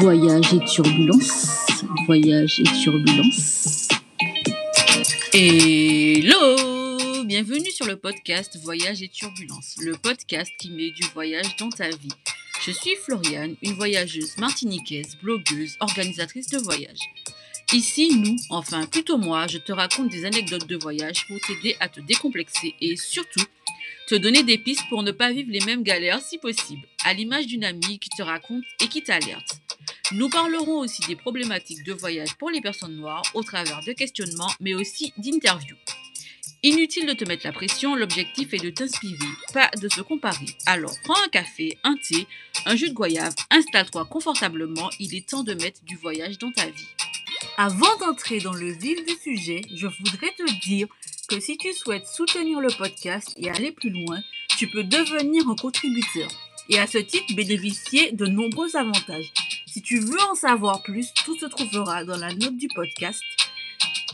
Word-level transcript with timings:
Voyage 0.00 0.54
et 0.54 0.64
turbulence. 0.64 1.66
Voyage 2.06 2.58
et 2.60 2.82
turbulence. 2.82 3.88
Hello 5.34 7.24
Bienvenue 7.26 7.70
sur 7.70 7.84
le 7.84 7.96
podcast 7.96 8.58
Voyage 8.62 9.02
et 9.02 9.08
turbulence, 9.08 9.76
le 9.82 9.92
podcast 9.92 10.50
qui 10.58 10.70
met 10.70 10.90
du 10.92 11.02
voyage 11.12 11.54
dans 11.58 11.68
ta 11.68 11.90
vie. 11.90 12.08
Je 12.62 12.70
suis 12.70 12.96
Floriane, 13.04 13.56
une 13.60 13.74
voyageuse 13.74 14.38
martiniquaise, 14.38 15.18
blogueuse, 15.22 15.76
organisatrice 15.80 16.48
de 16.48 16.58
voyage. 16.58 17.00
Ici, 17.74 18.16
nous, 18.16 18.36
enfin 18.48 18.86
plutôt 18.86 19.18
moi, 19.18 19.48
je 19.48 19.58
te 19.58 19.70
raconte 19.70 20.08
des 20.08 20.24
anecdotes 20.24 20.66
de 20.66 20.76
voyage 20.76 21.26
pour 21.28 21.36
t'aider 21.40 21.76
à 21.78 21.90
te 21.90 22.00
décomplexer 22.00 22.74
et 22.80 22.96
surtout 22.96 23.44
te 24.08 24.14
donner 24.14 24.44
des 24.44 24.56
pistes 24.56 24.88
pour 24.88 25.02
ne 25.02 25.12
pas 25.12 25.30
vivre 25.30 25.52
les 25.52 25.64
mêmes 25.66 25.82
galères 25.82 26.22
si 26.22 26.38
possible, 26.38 26.86
à 27.04 27.12
l'image 27.12 27.46
d'une 27.46 27.64
amie 27.64 27.98
qui 27.98 28.08
te 28.08 28.22
raconte 28.22 28.64
et 28.82 28.88
qui 28.88 29.02
t'alerte. 29.02 29.59
Nous 30.12 30.28
parlerons 30.28 30.80
aussi 30.80 31.02
des 31.06 31.14
problématiques 31.14 31.84
de 31.84 31.92
voyage 31.92 32.34
pour 32.36 32.50
les 32.50 32.60
personnes 32.60 32.96
noires 32.96 33.22
au 33.34 33.44
travers 33.44 33.80
de 33.84 33.92
questionnements, 33.92 34.50
mais 34.58 34.74
aussi 34.74 35.12
d'interviews. 35.18 35.76
Inutile 36.64 37.06
de 37.06 37.12
te 37.12 37.24
mettre 37.24 37.46
la 37.46 37.52
pression, 37.52 37.94
l'objectif 37.94 38.52
est 38.52 38.62
de 38.62 38.70
t'inspirer, 38.70 39.14
pas 39.54 39.70
de 39.80 39.88
se 39.88 40.00
comparer. 40.00 40.46
Alors 40.66 40.94
prends 41.04 41.22
un 41.24 41.28
café, 41.28 41.78
un 41.84 41.94
thé, 41.94 42.26
un 42.66 42.74
jus 42.74 42.88
de 42.88 42.94
goyave, 42.94 43.34
installe-toi 43.50 44.04
confortablement, 44.06 44.90
il 44.98 45.14
est 45.14 45.28
temps 45.28 45.44
de 45.44 45.54
mettre 45.54 45.84
du 45.84 45.96
voyage 45.96 46.38
dans 46.38 46.50
ta 46.50 46.66
vie. 46.66 46.88
Avant 47.56 47.96
d'entrer 47.98 48.40
dans 48.40 48.52
le 48.52 48.72
vif 48.72 49.04
du 49.06 49.14
sujet, 49.14 49.62
je 49.72 49.86
voudrais 49.86 50.34
te 50.36 50.60
dire 50.66 50.88
que 51.28 51.38
si 51.38 51.56
tu 51.56 51.72
souhaites 51.72 52.08
soutenir 52.08 52.60
le 52.60 52.76
podcast 52.76 53.32
et 53.36 53.48
aller 53.48 53.70
plus 53.70 53.90
loin, 53.90 54.20
tu 54.58 54.68
peux 54.68 54.82
devenir 54.82 55.48
un 55.48 55.54
contributeur 55.54 56.28
et 56.68 56.80
à 56.80 56.88
ce 56.88 56.98
titre 56.98 57.32
bénéficier 57.34 58.10
de 58.12 58.26
nombreux 58.26 58.74
avantages. 58.76 59.32
Si 59.72 59.82
tu 59.82 60.00
veux 60.00 60.20
en 60.28 60.34
savoir 60.34 60.82
plus, 60.82 61.14
tout 61.24 61.38
se 61.38 61.46
trouvera 61.46 62.02
dans 62.02 62.16
la 62.16 62.34
note 62.34 62.56
du 62.56 62.66
podcast. 62.66 63.22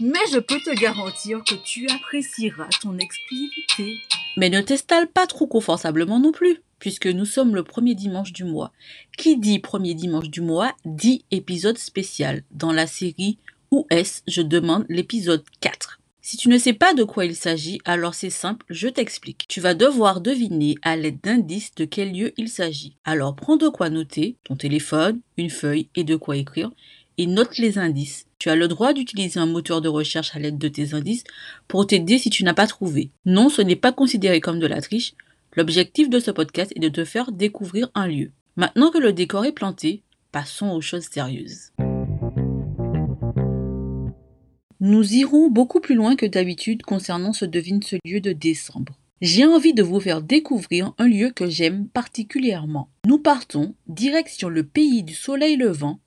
Mais 0.01 0.19
je 0.31 0.39
peux 0.39 0.61
te 0.61 0.79
garantir 0.79 1.43
que 1.45 1.55
tu 1.55 1.89
apprécieras 1.89 2.69
ton 2.83 2.99
exclusivité. 2.99 3.97
Mais 4.37 4.51
ne 4.51 4.61
t'installe 4.61 5.09
pas 5.09 5.27
trop 5.27 5.47
confortablement 5.47 6.21
non 6.21 6.31
plus, 6.31 6.62
puisque 6.79 7.07
nous 7.07 7.25
sommes 7.25 7.55
le 7.55 7.62
premier 7.62 7.95
dimanche 7.95 8.34
du 8.34 8.45
mois. 8.45 8.71
Qui 9.17 9.39
dit 9.39 9.59
premier 9.59 9.95
dimanche 9.95 10.29
du 10.29 10.43
mois 10.43 10.75
dit 10.84 11.25
épisode 11.31 11.79
spécial 11.79 12.43
dans 12.51 12.73
la 12.73 12.87
série 12.87 13.39
Où 13.71 13.87
est-ce? 13.89 14.21
Je 14.29 14.43
demande 14.43 14.84
l'épisode 14.91 15.45
4. 15.61 16.01
Si 16.28 16.36
tu 16.36 16.48
ne 16.48 16.58
sais 16.58 16.72
pas 16.72 16.92
de 16.92 17.05
quoi 17.05 17.24
il 17.24 17.36
s'agit, 17.36 17.78
alors 17.84 18.14
c'est 18.14 18.30
simple, 18.30 18.66
je 18.69 18.88
t'explique. 18.88 19.44
Tu 19.46 19.60
vas 19.60 19.74
devoir 19.74 20.20
deviner 20.20 20.74
à 20.82 20.96
l'aide 20.96 21.20
d'indices 21.22 21.72
de 21.77 21.84
quel 21.84 22.12
lieu 22.12 22.32
il 22.36 22.48
s'agit. 22.48 22.96
Alors 23.05 23.36
prends 23.36 23.56
de 23.56 23.69
quoi 23.69 23.91
noter, 23.91 24.34
ton 24.42 24.56
téléphone, 24.56 25.20
une 25.36 25.50
feuille 25.50 25.88
et 25.94 26.02
de 26.02 26.16
quoi 26.16 26.36
écrire, 26.36 26.72
et 27.16 27.28
note 27.28 27.58
les 27.58 27.78
indices. 27.78 28.27
Tu 28.41 28.50
as 28.50 28.56
le 28.56 28.66
droit 28.66 28.92
d'utiliser 28.92 29.38
un 29.38 29.47
moteur 29.47 29.80
de 29.80 29.88
recherche 29.88 30.34
à 30.34 30.41
l'aide 30.41 30.58
de 30.58 30.66
tes 30.66 30.94
indices 30.94 31.22
pour 31.69 31.86
t'aider 31.86 32.19
si 32.19 32.28
tu 32.28 32.42
n'as 32.42 32.54
pas 32.54 32.66
trouvé. 32.66 33.10
Non, 33.24 33.48
ce 33.48 33.62
n'est 33.62 33.77
pas 33.77 33.92
considéré 33.92 34.41
comme 34.41 34.58
de 34.58 34.66
la 34.66 34.80
triche. 34.80 35.14
L'objectif 35.54 36.10
de 36.10 36.19
ce 36.19 36.32
podcast 36.32 36.72
est 36.74 36.80
de 36.80 36.88
te 36.88 37.04
faire 37.04 37.30
découvrir 37.30 37.92
un 37.94 38.08
lieu. 38.08 38.32
Maintenant 38.56 38.91
que 38.91 38.98
le 38.98 39.12
décor 39.12 39.44
est 39.44 39.52
planté, 39.52 40.02
passons 40.32 40.70
aux 40.70 40.80
choses 40.80 41.06
sérieuses. 41.08 41.70
Nous 44.89 45.15
irons 45.15 45.48
beaucoup 45.48 45.81
plus 45.81 45.97
loin 45.97 46.15
que 46.15 46.27
d'habitude 46.27 46.83
concernant 46.83 47.33
ce 47.33 47.45
devine 47.45 47.83
ce 47.83 47.97
lieu 48.05 48.20
de 48.20 48.31
décembre. 48.31 48.97
J'ai 49.20 49.45
envie 49.45 49.75
de 49.75 49.83
vous 49.83 49.98
faire 49.98 50.23
découvrir 50.23 50.95
un 50.98 51.09
lieu 51.09 51.33
que 51.33 51.51
j'aime 51.51 51.89
particulièrement. 51.89 52.89
Nous 53.05 53.19
partons 53.19 53.75
direction 53.89 54.48
le 54.48 54.62
pays 54.62 55.03
du 55.03 55.12
soleil 55.12 55.56
levant 55.56 55.98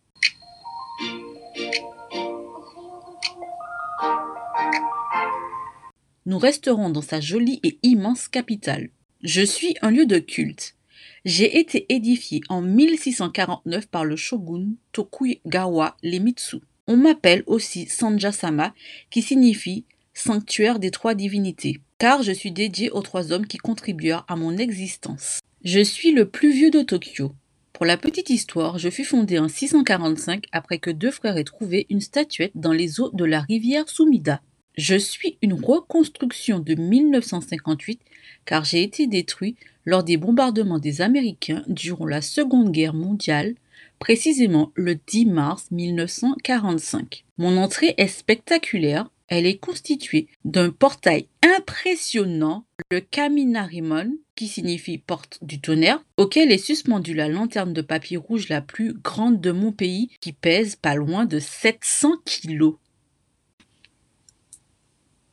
nous 6.25 6.37
resterons 6.37 6.89
dans 6.89 7.01
sa 7.01 7.19
jolie 7.19 7.59
et 7.63 7.79
immense 7.83 8.29
capitale. 8.29 8.91
Je 9.21 9.41
suis 9.41 9.75
un 9.81 9.91
lieu 9.91 10.05
de 10.05 10.19
culte. 10.19 10.77
J'ai 11.25 11.59
été 11.59 11.85
édifié 11.93 12.39
en 12.47 12.61
1649 12.61 13.87
par 13.87 14.05
le 14.05 14.15
shogun 14.15 14.67
Tokugawa 14.93 15.97
Iemitsu. 16.01 16.61
On 16.91 16.97
m'appelle 16.97 17.43
aussi 17.45 17.85
Sanjasama, 17.85 18.73
qui 19.11 19.21
signifie 19.21 19.85
sanctuaire 20.15 20.79
des 20.79 20.89
trois 20.89 21.13
divinités, 21.13 21.81
car 21.99 22.23
je 22.23 22.31
suis 22.31 22.51
dédié 22.51 22.89
aux 22.89 23.03
trois 23.03 23.31
hommes 23.31 23.45
qui 23.45 23.59
contribuèrent 23.59 24.25
à 24.27 24.35
mon 24.35 24.57
existence. 24.57 25.39
Je 25.63 25.81
suis 25.81 26.11
le 26.11 26.27
plus 26.27 26.51
vieux 26.51 26.71
de 26.71 26.81
Tokyo. 26.81 27.31
Pour 27.73 27.85
la 27.85 27.95
petite 27.95 28.31
histoire, 28.31 28.79
je 28.79 28.89
fus 28.89 29.05
fondé 29.05 29.37
en 29.37 29.47
645 29.47 30.45
après 30.51 30.79
que 30.79 30.89
deux 30.89 31.11
frères 31.11 31.37
aient 31.37 31.43
trouvé 31.43 31.85
une 31.91 32.01
statuette 32.01 32.53
dans 32.55 32.73
les 32.73 32.99
eaux 32.99 33.11
de 33.13 33.23
la 33.23 33.41
rivière 33.41 33.87
Sumida. 33.87 34.41
Je 34.75 34.95
suis 34.95 35.37
une 35.43 35.53
reconstruction 35.53 36.57
de 36.57 36.73
1958 36.73 38.01
car 38.45 38.65
j'ai 38.65 38.81
été 38.81 39.05
détruit 39.05 39.57
lors 39.85 40.03
des 40.03 40.17
bombardements 40.17 40.79
des 40.79 41.01
Américains 41.01 41.63
durant 41.67 42.07
la 42.07 42.23
Seconde 42.23 42.71
Guerre 42.71 42.95
mondiale, 42.95 43.53
précisément 43.99 44.71
le 44.75 44.95
10 44.95 45.25
mars 45.27 45.67
1945. 45.71 47.25
Mon 47.37 47.57
entrée 47.57 47.93
est 47.97 48.07
spectaculaire, 48.07 49.09
elle 49.27 49.45
est 49.45 49.57
constituée 49.57 50.27
d'un 50.45 50.71
portail 50.71 51.27
impressionnant, 51.57 52.65
le 52.89 52.99
Kaminarimon, 52.99 54.17
qui 54.35 54.47
signifie 54.47 54.97
porte 54.97 55.39
du 55.43 55.61
tonnerre, 55.61 56.03
auquel 56.17 56.51
est 56.51 56.57
suspendue 56.57 57.13
la 57.13 57.27
lanterne 57.27 57.73
de 57.73 57.81
papier 57.81 58.17
rouge 58.17 58.49
la 58.49 58.61
plus 58.61 58.93
grande 58.93 59.39
de 59.39 59.51
mon 59.51 59.71
pays, 59.71 60.09
qui 60.21 60.33
pèse 60.33 60.75
pas 60.75 60.95
loin 60.95 61.25
de 61.25 61.39
700 61.39 62.13
kilos. 62.25 62.75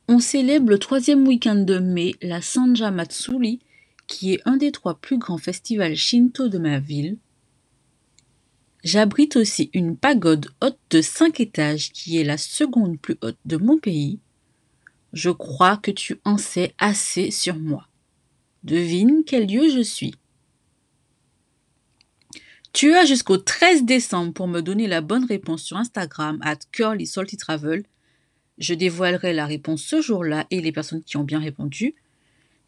On 0.09 0.19
célèbre 0.19 0.69
le 0.69 0.79
troisième 0.79 1.27
week-end 1.27 1.55
de 1.55 1.79
mai 1.79 2.15
la 2.21 2.41
Sanja 2.41 2.91
Matsuri, 2.91 3.59
qui 4.07 4.33
est 4.33 4.41
un 4.45 4.55
des 4.57 4.71
trois 4.71 4.99
plus 4.99 5.17
grands 5.17 5.37
festivals 5.37 5.95
shinto 5.95 6.47
de 6.47 6.57
ma 6.57 6.79
ville. 6.79 7.17
J'abrite 8.83 9.35
aussi 9.35 9.69
une 9.73 9.97
pagode 9.97 10.47
haute 10.61 10.79
de 10.91 11.01
5 11.01 11.39
étages 11.39 11.91
qui 11.91 12.19
est 12.19 12.23
la 12.23 12.37
seconde 12.37 12.99
plus 12.99 13.17
haute 13.21 13.39
de 13.45 13.57
mon 13.57 13.77
pays. 13.77 14.19
Je 15.13 15.29
crois 15.29 15.77
que 15.77 15.91
tu 15.91 16.19
en 16.25 16.37
sais 16.37 16.73
assez 16.77 17.31
sur 17.31 17.55
moi. 17.55 17.87
Devine 18.63 19.23
quel 19.25 19.47
lieu 19.47 19.69
je 19.69 19.81
suis. 19.81 20.15
Tu 22.73 22.93
as 22.93 23.05
jusqu'au 23.05 23.37
13 23.37 23.85
décembre 23.85 24.33
pour 24.33 24.47
me 24.47 24.61
donner 24.61 24.87
la 24.87 25.01
bonne 25.01 25.25
réponse 25.25 25.63
sur 25.63 25.77
Instagram 25.77 26.39
at 26.43 26.59
Travel. 26.71 27.83
Je 28.59 28.73
dévoilerai 28.75 29.33
la 29.33 29.47
réponse 29.47 29.81
ce 29.81 30.01
jour-là 30.01 30.45
et 30.51 30.61
les 30.61 30.71
personnes 30.71 31.03
qui 31.03 31.17
ont 31.17 31.23
bien 31.23 31.39
répondu. 31.39 31.95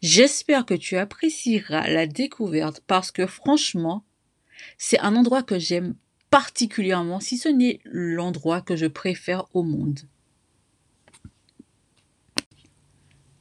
J'espère 0.02 0.66
que 0.66 0.74
tu 0.74 0.96
apprécieras 0.96 1.88
la 1.88 2.06
découverte 2.06 2.82
parce 2.86 3.12
que 3.12 3.26
franchement, 3.26 4.04
c'est 4.78 5.00
un 5.00 5.16
endroit 5.16 5.42
que 5.42 5.58
j'aime 5.58 5.94
particulièrement, 6.30 7.20
si 7.20 7.38
ce 7.38 7.48
n'est 7.48 7.80
l'endroit 7.84 8.60
que 8.60 8.76
je 8.76 8.86
préfère 8.86 9.46
au 9.54 9.62
monde. 9.62 10.00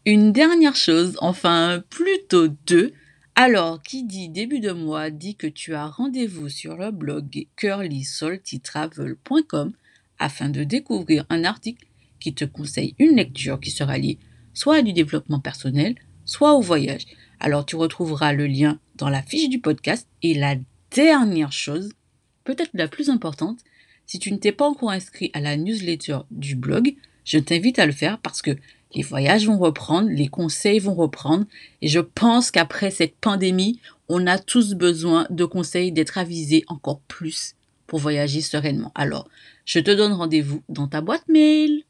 Une 0.06 0.32
dernière 0.32 0.76
chose, 0.76 1.18
enfin 1.22 1.84
plutôt 1.90 2.48
deux. 2.48 2.94
Alors, 3.36 3.82
qui 3.82 4.04
dit 4.04 4.30
début 4.30 4.60
de 4.60 4.72
mois 4.72 5.10
dit 5.12 5.36
que 5.36 5.48
tu 5.48 5.76
as 5.76 5.88
rendez-vous 5.88 6.50
sur 6.50 6.78
le 6.78 6.92
blog 6.92 7.48
curlysaltytravel.com 7.56 9.74
afin 10.18 10.50
de 10.50 10.64
découvrir 10.64 11.26
un 11.30 11.44
article 11.44 11.86
qui 12.20 12.34
te 12.34 12.44
conseille 12.44 12.96
une 13.00 13.16
lecture 13.16 13.60
qui 13.60 13.72
sera 13.72 13.98
liée 13.98 14.20
soit 14.54 14.78
à 14.78 14.82
du 14.82 14.94
développement 14.94 15.40
personnel, 15.40 15.96
soit 16.26 16.54
au 16.54 16.62
voyage. 16.62 17.06
Alors 17.40 17.66
tu 17.66 17.76
retrouveras 17.76 18.34
le 18.34 18.48
lien 18.48 18.80
dans 18.96 19.10
la 19.10 19.22
fiche 19.22 19.50
du 19.50 19.60
podcast. 19.60 20.08
Et 20.22 20.34
la 20.34 20.56
dernière 20.92 21.52
chose, 21.52 21.92
peut-être 22.44 22.72
la 22.74 22.88
plus 22.88 23.10
importante, 23.10 23.60
si 24.06 24.20
tu 24.20 24.32
ne 24.32 24.38
t'es 24.38 24.52
pas 24.52 24.68
encore 24.68 24.92
inscrit 24.92 25.30
à 25.34 25.40
la 25.40 25.56
newsletter 25.56 26.20
du 26.32 26.56
blog, 26.56 26.96
je 27.26 27.38
t'invite 27.38 27.80
à 27.80 27.86
le 27.86 27.92
faire 27.92 28.20
parce 28.20 28.42
que 28.42 28.58
les 28.96 29.04
voyages 29.04 29.46
vont 29.46 29.60
reprendre, 29.60 30.10
les 30.10 30.28
conseils 30.28 30.80
vont 30.80 30.96
reprendre, 30.96 31.46
et 31.82 31.88
je 31.88 32.00
pense 32.00 32.50
qu'après 32.50 32.90
cette 32.90 33.16
pandémie, 33.16 33.80
on 34.08 34.26
a 34.26 34.40
tous 34.40 34.74
besoin 34.74 35.28
de 35.30 35.46
conseils, 35.46 35.92
d'être 35.92 36.18
avisés 36.18 36.64
encore 36.68 37.02
plus 37.02 37.56
pour 37.86 38.00
voyager 38.00 38.42
sereinement. 38.42 38.92
Alors, 38.96 39.28
je 39.66 39.80
te 39.80 39.92
donne 39.92 40.14
rendez-vous 40.14 40.64
dans 40.70 40.88
ta 40.88 41.02
boîte 41.02 41.28
mail. 41.28 41.84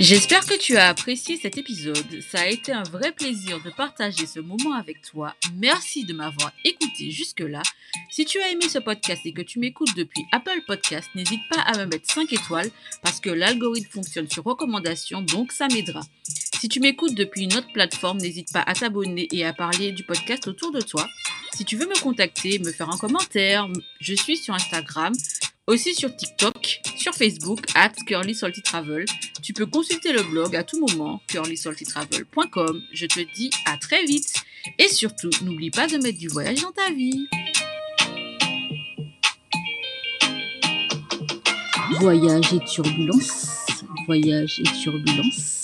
J'espère 0.00 0.46
que 0.46 0.58
tu 0.58 0.78
as 0.78 0.88
apprécié 0.88 1.36
cet 1.36 1.58
épisode. 1.58 2.22
Ça 2.22 2.40
a 2.40 2.46
été 2.46 2.72
un 2.72 2.84
vrai 2.84 3.12
plaisir 3.12 3.62
de 3.62 3.68
partager 3.68 4.24
ce 4.24 4.40
moment 4.40 4.72
avec 4.72 5.02
toi. 5.02 5.34
Merci 5.56 6.06
de 6.06 6.14
m'avoir 6.14 6.52
écouté 6.64 7.10
jusque-là. 7.10 7.60
Si 8.10 8.24
tu 8.24 8.40
as 8.40 8.48
aimé 8.48 8.66
ce 8.70 8.78
podcast 8.78 9.20
et 9.26 9.34
que 9.34 9.42
tu 9.42 9.58
m'écoutes 9.58 9.94
depuis 9.94 10.24
Apple 10.32 10.62
Podcast, 10.66 11.10
n'hésite 11.14 11.42
pas 11.50 11.60
à 11.60 11.76
me 11.76 11.84
mettre 11.84 12.10
5 12.10 12.32
étoiles 12.32 12.70
parce 13.02 13.20
que 13.20 13.28
l'algorithme 13.28 13.90
fonctionne 13.90 14.30
sur 14.30 14.42
recommandation, 14.42 15.20
donc 15.20 15.52
ça 15.52 15.68
m'aidera. 15.68 16.00
Si 16.58 16.70
tu 16.70 16.80
m'écoutes 16.80 17.14
depuis 17.14 17.42
une 17.42 17.54
autre 17.54 17.70
plateforme, 17.70 18.20
n'hésite 18.20 18.54
pas 18.54 18.62
à 18.62 18.72
t'abonner 18.72 19.28
et 19.32 19.44
à 19.44 19.52
parler 19.52 19.92
du 19.92 20.04
podcast 20.04 20.48
autour 20.48 20.72
de 20.72 20.80
toi. 20.80 21.06
Si 21.52 21.66
tu 21.66 21.76
veux 21.76 21.86
me 21.86 22.00
contacter, 22.00 22.58
me 22.58 22.72
faire 22.72 22.88
un 22.88 22.96
commentaire, 22.96 23.68
je 24.00 24.14
suis 24.14 24.38
sur 24.38 24.54
Instagram, 24.54 25.12
aussi 25.70 25.94
sur 25.94 26.14
TikTok, 26.14 26.80
sur 26.96 27.14
Facebook, 27.14 27.60
at 27.74 27.92
Curly 28.06 28.34
Salty 28.34 28.60
Travel. 28.62 29.04
Tu 29.40 29.52
peux 29.52 29.66
consulter 29.66 30.12
le 30.12 30.22
blog 30.24 30.56
à 30.56 30.64
tout 30.64 30.80
moment, 30.80 31.22
curlysaltytravel.com. 31.28 32.82
Je 32.92 33.06
te 33.06 33.20
dis 33.34 33.50
à 33.66 33.76
très 33.76 34.04
vite. 34.04 34.34
Et 34.78 34.88
surtout, 34.88 35.30
n'oublie 35.42 35.70
pas 35.70 35.86
de 35.86 35.96
mettre 35.98 36.18
du 36.18 36.28
voyage 36.28 36.60
dans 36.62 36.72
ta 36.72 36.90
vie. 36.92 37.26
Voyage 42.00 42.52
et 42.52 42.64
turbulence. 42.66 43.66
Voyage 44.06 44.60
et 44.60 44.82
turbulence. 44.82 45.59